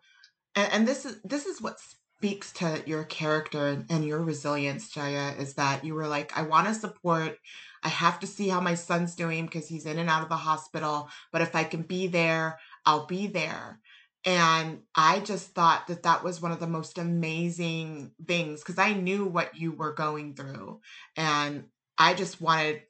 [0.55, 1.79] and, and this is this is what
[2.23, 6.67] speaks to your character and your resilience, Jaya, is that you were like, I want
[6.67, 7.37] to support
[7.83, 10.35] I have to see how my son's doing because he's in and out of the
[10.37, 11.09] hospital.
[11.31, 13.79] But if I can be there, I'll be there.
[14.25, 18.93] And I just thought that that was one of the most amazing things because I
[18.93, 20.79] knew what you were going through.
[21.17, 21.65] And
[21.97, 22.83] I just wanted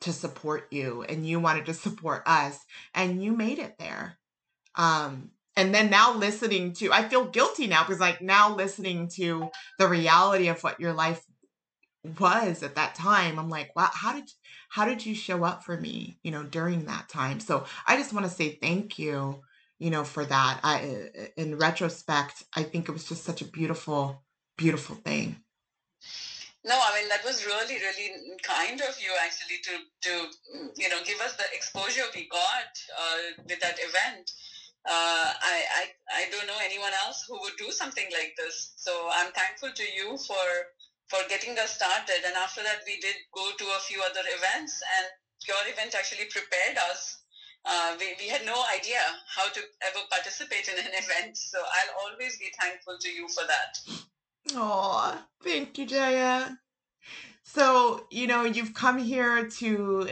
[0.00, 2.58] to support you and you wanted to support us
[2.92, 4.18] and you made it there.
[4.74, 9.50] Um, and then now listening to, I feel guilty now because like now listening to
[9.78, 11.22] the reality of what your life
[12.18, 14.28] was at that time i'm like wow how did
[14.70, 18.12] how did you show up for me you know during that time so i just
[18.12, 19.40] want to say thank you
[19.78, 24.22] you know for that i in retrospect i think it was just such a beautiful
[24.56, 25.36] beautiful thing
[26.62, 29.74] No, I mean that was really, really kind of you actually to
[30.06, 30.12] to
[30.76, 33.18] you know give us the exposure we got uh,
[33.48, 34.32] with that event.
[34.84, 35.84] Uh, I, I
[36.20, 38.72] I don't know anyone else who would do something like this.
[38.76, 40.44] So I'm thankful to you for
[41.10, 42.22] for getting us started.
[42.24, 45.06] And after that, we did go to a few other events, and
[45.46, 47.18] your event actually prepared us.
[47.66, 49.02] Uh, we, we had no idea
[49.36, 51.36] how to ever participate in an event.
[51.36, 54.00] So I'll always be thankful to you for that.
[54.54, 56.56] Oh, thank you, Jaya.
[57.42, 60.08] So, you know, you've come here to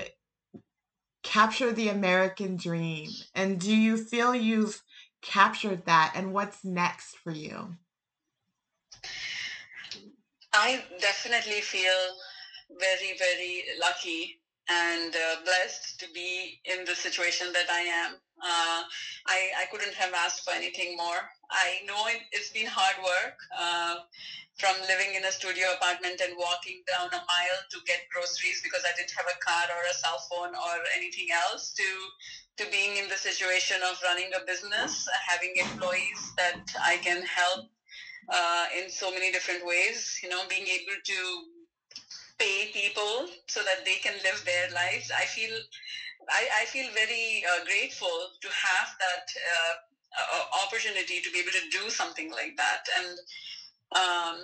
[1.22, 3.10] capture the American dream.
[3.34, 4.82] And do you feel you've
[5.22, 6.12] captured that?
[6.16, 7.76] And what's next for you?
[10.58, 12.02] I definitely feel
[12.80, 18.14] very, very lucky and uh, blessed to be in the situation that I am.
[18.42, 18.82] Uh,
[19.30, 21.22] I, I couldn't have asked for anything more.
[21.48, 24.02] I know it, has been hard work uh,
[24.58, 28.82] from living in a studio apartment and walking down a mile to get groceries because
[28.82, 31.88] I didn't have a car or a cell phone or anything else to
[32.58, 37.70] to being in the situation of running a business, having employees that I can help
[38.28, 40.20] uh, in so many different ways.
[40.22, 41.18] You know, being able to
[42.38, 45.10] pay people so that they can live their lives.
[45.10, 45.54] I feel
[46.28, 51.68] I, I feel very uh, grateful to have that uh, opportunity to be able to
[51.70, 52.82] do something like that.
[52.98, 53.18] And
[53.96, 54.36] um,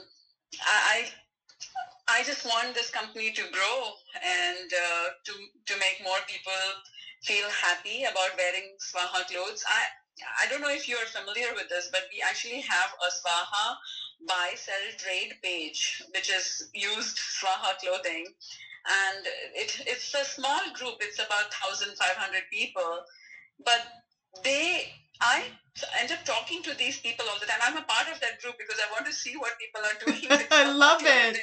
[0.64, 1.08] I
[2.08, 3.78] I just want this company to grow
[4.22, 5.32] and uh, to
[5.66, 6.64] to make more people
[7.22, 9.64] feel happy about wearing Svaha clothes.
[9.66, 9.82] I
[10.40, 13.76] I don't know if you're familiar with this, but we actually have a Svaha
[14.28, 18.26] buy sell trade page, which is used Svaha clothing.
[18.86, 23.00] And it, it's a small group, it's about 1,500 people.
[23.64, 23.82] But
[24.42, 25.44] they, I
[26.00, 27.60] end up talking to these people all the time.
[27.62, 30.46] I'm a part of that group because I want to see what people are doing.
[30.50, 31.38] I love it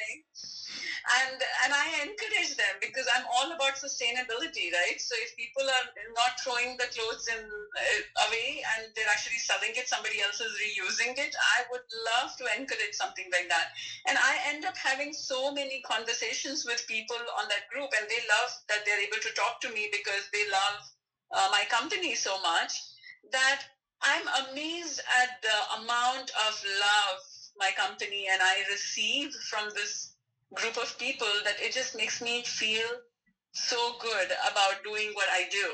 [1.22, 4.98] and and I encourage them because I'm all about sustainability, right?
[4.98, 9.74] So if people are not throwing the clothes in uh, away and they're actually selling
[9.74, 11.34] it, somebody else is reusing it.
[11.58, 13.74] I would love to encourage something like that,
[14.06, 18.22] and I end up having so many conversations with people on that group, and they
[18.28, 20.78] love that they're able to talk to me because they love
[21.34, 22.72] uh, my company so much
[23.32, 23.62] that
[24.02, 27.18] I'm amazed at the amount of love
[27.58, 30.11] my company and I receive from this
[30.54, 32.88] group of people that it just makes me feel
[33.52, 35.68] so good about doing what I do.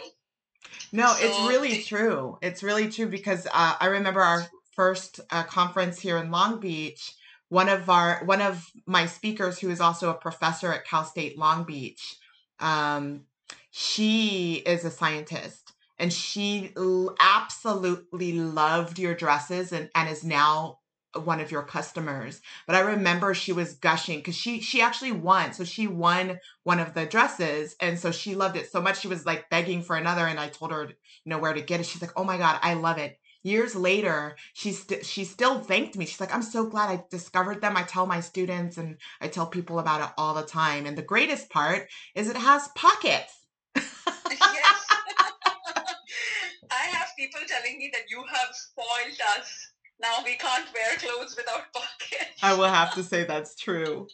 [0.92, 2.38] No, so, it's really true.
[2.42, 7.14] It's really true because uh, I remember our first uh, conference here in Long Beach.
[7.48, 11.38] One of our one of my speakers, who is also a professor at Cal State
[11.38, 12.16] Long Beach,
[12.60, 13.22] um,
[13.70, 20.80] she is a scientist, and she l- absolutely loved your dresses, and and is now
[21.24, 25.52] one of your customers but i remember she was gushing because she she actually won
[25.52, 29.08] so she won one of the dresses and so she loved it so much she
[29.08, 30.94] was like begging for another and i told her you
[31.30, 33.18] know where to get it she's like oh my god i love it.
[33.44, 37.60] Years later she st- she still thanked me she's like i'm so glad i discovered
[37.60, 40.98] them i tell my students and i tell people about it all the time and
[40.98, 43.32] the greatest part is it has pockets.
[43.76, 44.86] Yes.
[46.70, 49.67] I have people telling me that you have spoiled us
[50.00, 52.38] now we can't wear clothes without pockets.
[52.42, 54.06] I will have to say that's true.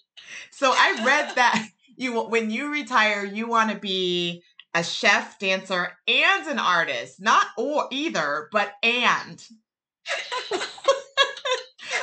[0.51, 4.43] So I read that you when you retire, you want to be
[4.75, 7.21] a chef, dancer, and an artist.
[7.21, 9.41] Not or either, but and.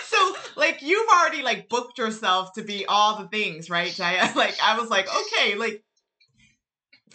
[0.06, 4.32] so like you've already like booked yourself to be all the things, right, Jaya?
[4.36, 5.84] Like I was like, okay, like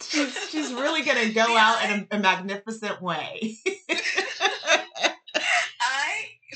[0.01, 3.57] she's she's really gonna go yeah, out in a, a magnificent way.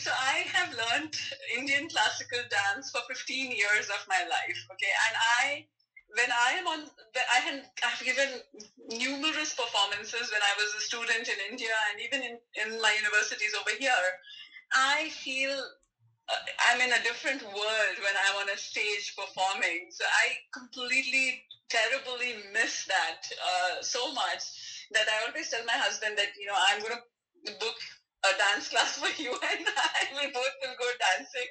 [0.01, 0.73] so I have
[1.11, 4.59] learned Indian classical dance for 15 years of my life.
[4.73, 5.65] Okay, and I,
[6.17, 6.79] when I am on,
[7.15, 8.41] I have I've given
[8.89, 13.55] numerous performances when I was a student in India and even in, in my universities
[13.59, 13.91] over here.
[14.73, 16.41] I feel uh,
[16.71, 19.91] I'm in a different world when I'm on a stage performing.
[19.91, 26.17] So I completely, terribly miss that uh, so much that I always tell my husband
[26.17, 27.79] that, you know, I'm going to book
[28.21, 29.99] a dance class for you and I.
[30.13, 31.49] We both will go dancing.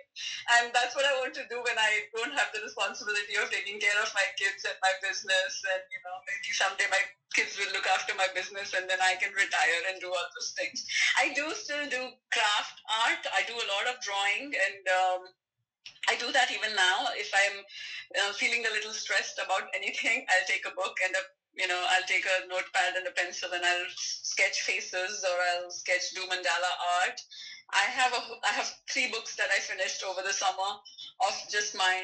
[0.58, 3.82] And that's what I want to do when I don't have the responsibility of taking
[3.82, 5.52] care of my kids and my business.
[5.66, 7.02] And, you know, maybe someday my
[7.34, 10.54] kids will look after my business and then I can retire and do all those
[10.54, 10.86] things.
[11.18, 13.22] I do still do craft art.
[13.34, 15.20] I do a lot of drawing and um,
[16.08, 17.10] I do that even now.
[17.14, 17.58] If I'm
[18.18, 21.22] uh, feeling a little stressed about anything, I'll take a book and a
[21.60, 25.70] you know, I'll take a notepad and a pencil and I'll sketch faces or I'll
[25.70, 26.72] sketch do mandala
[27.04, 27.20] art.
[27.72, 30.70] I have a I have three books that I finished over the summer
[31.28, 31.96] of just my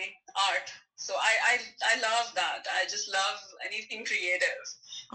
[0.52, 0.68] art.
[0.96, 1.54] So I I,
[1.92, 2.66] I love that.
[2.78, 4.64] I just love anything creative.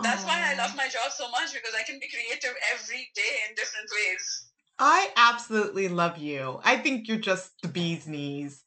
[0.04, 3.34] That's why I love my job so much because I can be creative every day
[3.48, 4.48] in different ways.
[4.80, 6.60] I absolutely love you.
[6.64, 8.64] I think you're just the bee's knees.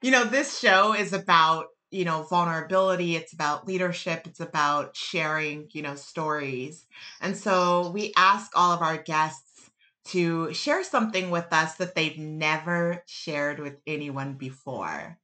[0.00, 5.68] You know, this show is about, you know, vulnerability, it's about leadership, it's about sharing,
[5.72, 6.86] you know, stories.
[7.20, 9.70] And so we ask all of our guests
[10.06, 15.18] to share something with us that they've never shared with anyone before.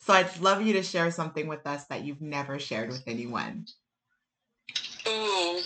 [0.00, 3.66] So I'd love you to share something with us that you've never shared with anyone.
[5.06, 5.60] Ooh.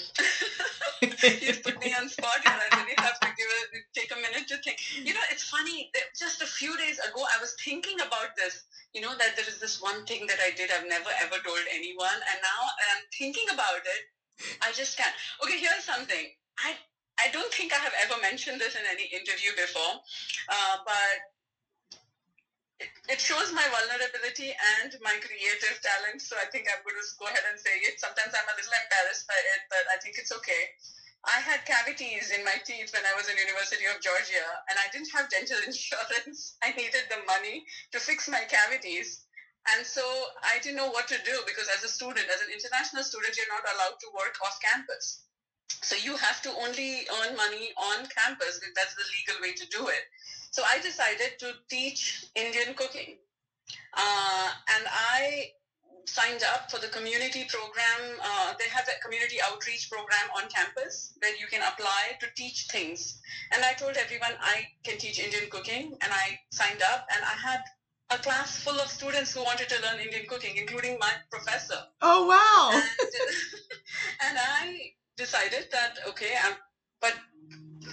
[1.02, 4.48] you put me on spot and I really have to give it take a minute
[4.48, 4.78] to think.
[5.04, 5.90] You know, it's funny.
[6.18, 8.64] Just a few days ago, I was thinking about this.
[8.94, 11.60] You know that there is this one thing that I did I've never ever told
[11.70, 12.60] anyone, and now
[12.90, 14.02] I'm thinking about it.
[14.62, 15.14] I just can't.
[15.44, 16.26] Okay, here's something.
[16.58, 16.74] I
[17.20, 20.02] I don't think I have ever mentioned this in any interview before,
[20.48, 21.18] uh, but
[22.80, 26.22] it, shows my vulnerability and my creative talent.
[26.22, 27.98] So I think I'm going to go ahead and say it.
[27.98, 30.74] Sometimes I'm a little embarrassed by it, but I think it's okay.
[31.26, 34.86] I had cavities in my teeth when I was in University of Georgia, and I
[34.94, 36.54] didn't have dental insurance.
[36.62, 39.26] I needed the money to fix my cavities.
[39.74, 40.06] And so
[40.46, 43.52] I didn't know what to do because as a student, as an international student, you're
[43.52, 45.26] not allowed to work off campus.
[45.82, 48.60] So you have to only earn money on campus.
[48.74, 50.04] That's the legal way to do it.
[50.58, 53.14] So I decided to teach Indian cooking.
[53.94, 55.52] Uh, and I
[56.04, 58.18] signed up for the community program.
[58.20, 62.66] Uh, they have a community outreach program on campus where you can apply to teach
[62.72, 63.20] things.
[63.54, 67.36] And I told everyone I can teach Indian cooking, and I signed up, and I
[67.38, 67.62] had
[68.10, 71.78] a class full of students who wanted to learn Indian cooking, including my professor.
[72.02, 72.70] Oh wow!
[72.74, 72.82] And,
[74.26, 76.54] and I decided that okay, I'm,
[77.00, 77.14] but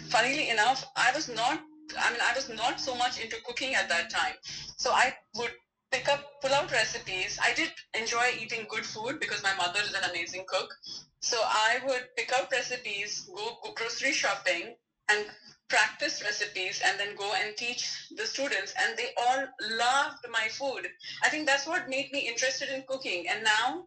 [0.09, 1.61] funnily enough, I was not
[1.99, 4.35] I mean, I was not so much into cooking at that time.
[4.77, 5.51] So I would
[5.91, 7.39] pick up, pull out recipes.
[7.41, 10.73] I did enjoy eating good food because my mother is an amazing cook.
[11.19, 14.75] So I would pick out recipes, go, go grocery shopping,
[15.09, 15.25] and
[15.67, 19.45] practice recipes and then go and teach the students and they all
[19.77, 20.87] loved my food
[21.23, 23.83] i think that's what made me interested in cooking and now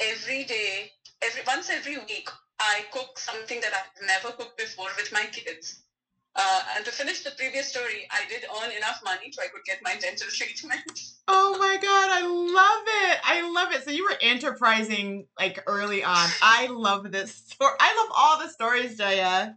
[0.00, 0.90] every day
[1.22, 2.28] every once every week
[2.58, 5.82] i cook something that i've never cooked before with my kids
[6.36, 9.64] uh, and to finish the previous story, I did earn enough money so I could
[9.64, 11.00] get my dental treatment.
[11.28, 13.20] oh my god, I love it!
[13.24, 13.84] I love it.
[13.84, 16.28] So you were enterprising like early on.
[16.42, 17.74] I love this story.
[17.80, 19.54] I love all the stories, Jaya.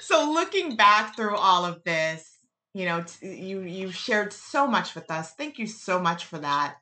[0.00, 2.38] so looking back through all of this,
[2.74, 5.32] you know, t- you you shared so much with us.
[5.34, 6.76] Thank you so much for that.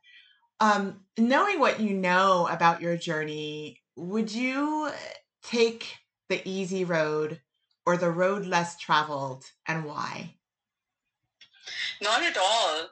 [0.59, 4.91] Um, knowing what you know about your journey, would you
[5.43, 5.97] take
[6.28, 7.41] the easy road
[7.91, 10.32] or the road less traveled and why?
[12.01, 12.86] Not at all.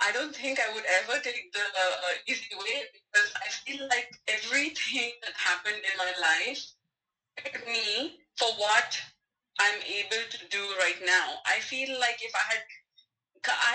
[0.00, 4.08] I don't think I would ever take the uh, easy way because I feel like
[4.26, 6.64] everything that happened in my life
[7.66, 8.98] me for what
[9.60, 11.44] I'm able to do right now.
[11.44, 12.62] I feel like if I had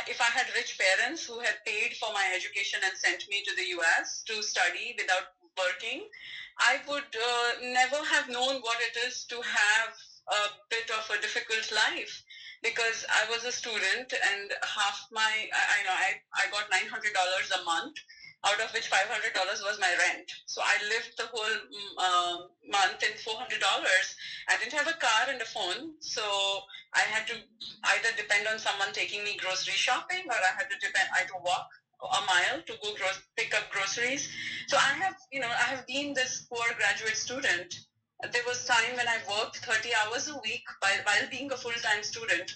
[0.07, 3.55] if I had rich parents who had paid for my education and sent me to
[3.55, 6.09] the US to study without working,
[6.57, 9.93] I would uh, never have known what it is to have
[10.29, 12.23] a bit of a difficult life
[12.63, 17.13] because I was a student and half my I, know I, I got nine hundred
[17.13, 17.97] dollars a month
[18.45, 20.31] out of which five hundred dollars was my rent.
[20.47, 21.55] So I lived the whole
[21.99, 24.15] uh, month in four hundred dollars.
[24.47, 26.23] I didn't have a car and a phone, so
[26.95, 30.77] I had to either depend on someone taking me grocery shopping or I had to
[30.79, 31.67] depend I had to walk
[32.03, 34.27] a mile to go gro- pick up groceries.
[34.67, 37.75] So I have you know I have been this poor graduate student
[38.31, 42.03] there was time when I worked 30 hours a week while, while being a full-time
[42.03, 42.55] student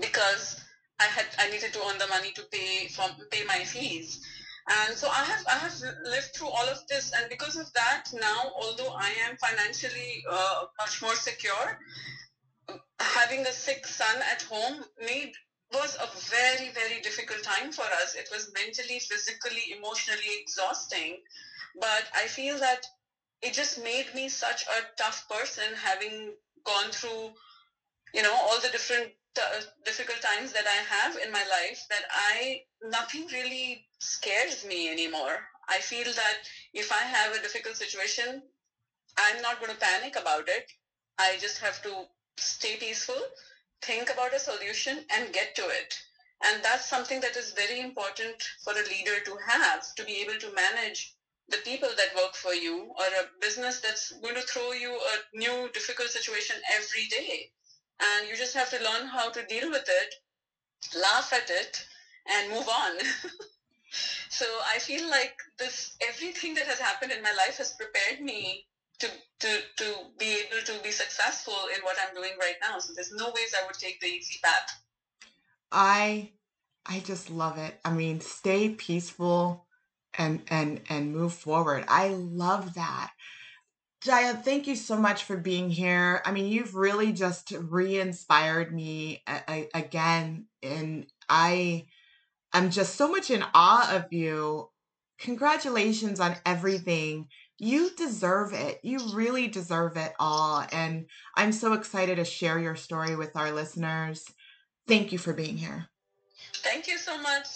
[0.00, 0.60] because
[0.98, 4.20] I had I needed to earn the money to pay from pay my fees.
[4.70, 8.04] And so I have I have lived through all of this, and because of that,
[8.12, 11.78] now although I am financially uh, much more secure,
[13.00, 15.32] having a sick son at home made
[15.72, 18.14] was a very very difficult time for us.
[18.14, 21.18] It was mentally, physically, emotionally exhausting.
[21.80, 22.86] But I feel that
[23.44, 26.32] it just made me such a tough person having
[26.64, 27.30] gone through
[28.14, 32.04] you know all the different uh, difficult times that i have in my life that
[32.10, 35.38] i nothing really scares me anymore.
[35.68, 36.38] I feel that
[36.74, 38.42] if i have a difficult situation
[39.18, 40.70] i'm not going to panic about it.
[41.18, 42.06] I just have to
[42.38, 43.22] stay peaceful
[43.82, 45.94] think about a solution and get to it.
[46.44, 50.38] And that's something that is very important for a leader to have to be able
[50.40, 51.13] to manage
[51.48, 55.36] the people that work for you or a business that's going to throw you a
[55.36, 57.50] new difficult situation every day.
[58.00, 60.14] And you just have to learn how to deal with it,
[60.98, 61.84] laugh at it,
[62.26, 62.92] and move on.
[64.30, 68.64] so I feel like this everything that has happened in my life has prepared me
[69.00, 69.08] to,
[69.40, 69.84] to, to
[70.18, 72.78] be able to be successful in what I'm doing right now.
[72.78, 74.70] So there's no ways I would take the easy path.
[75.70, 76.30] I
[76.86, 77.78] I just love it.
[77.84, 79.66] I mean, stay peaceful
[80.18, 81.84] and and and move forward.
[81.88, 83.12] I love that.
[84.02, 86.20] Jaya, thank you so much for being here.
[86.26, 91.86] I mean, you've really just re-inspired me a- a- again, and I
[92.52, 94.70] am just so much in awe of you.
[95.18, 97.28] Congratulations on everything.
[97.58, 98.80] You deserve it.
[98.82, 100.66] You really deserve it all.
[100.72, 101.06] And
[101.36, 104.24] I'm so excited to share your story with our listeners.
[104.88, 105.88] Thank you for being here.
[106.64, 107.46] Thank you so much.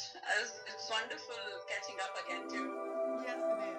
[0.43, 1.35] It's wonderful
[1.67, 2.75] catching up again, too.
[3.25, 3.79] Yes, it is.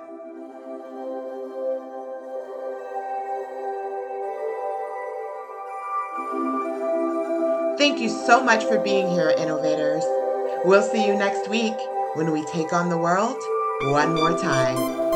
[7.78, 10.04] Thank you so much for being here, innovators.
[10.66, 11.76] We'll see you next week
[12.16, 13.38] when we take on the world
[13.84, 15.09] one more time.